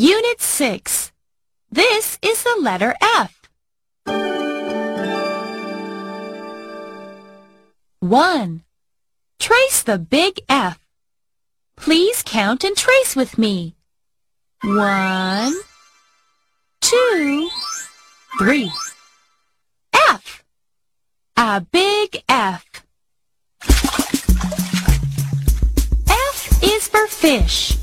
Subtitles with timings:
[0.00, 1.12] Unit 6.
[1.70, 3.42] This is the letter F.
[7.98, 8.62] 1.
[9.38, 10.78] Trace the big F.
[11.76, 13.74] Please count and trace with me.
[14.62, 15.52] One,
[16.80, 17.50] two,
[18.38, 18.72] three.
[20.08, 20.42] F.
[21.36, 22.64] A big F.
[26.08, 27.76] F is for fish.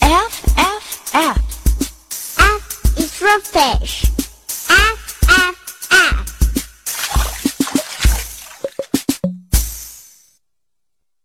[0.00, 1.47] F, F, F.
[3.28, 4.06] For fish.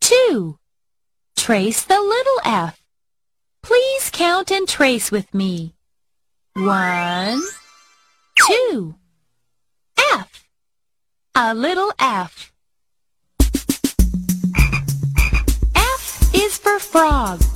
[0.01, 0.59] Two.
[1.37, 2.83] Trace the little f.
[3.61, 5.75] Please count and trace with me.
[6.55, 7.41] One,
[8.35, 8.95] two.
[10.11, 10.45] F.
[11.35, 12.51] A little f.
[15.73, 17.52] F is for frog.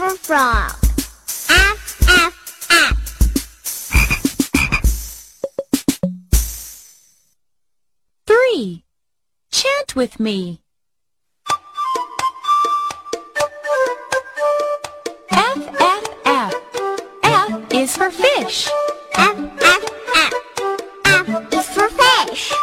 [0.00, 0.72] For frog.
[1.50, 2.34] F, F,
[2.70, 2.96] F.
[8.26, 8.84] Three.
[9.52, 10.62] Chant with me.
[15.30, 16.54] F, F, F.
[17.22, 18.70] F is for fish.
[19.16, 19.84] F, F,
[20.16, 20.32] F.
[21.04, 22.54] F is for fish.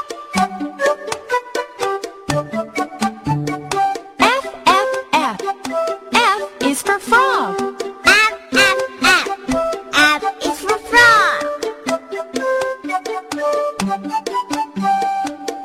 [6.78, 7.60] is for frog.
[8.06, 8.34] Ab,
[10.44, 11.44] is for frog.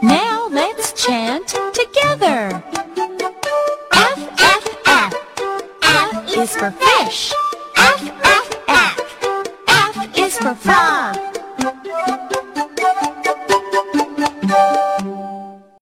[0.02, 2.62] Now let's chant together.
[3.92, 5.14] F, F, F.
[5.82, 7.32] F is for fish.
[7.76, 9.00] F, F, F.
[9.68, 11.31] F is for frog.